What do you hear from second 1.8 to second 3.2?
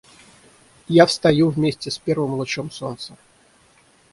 с первым лучом солнца.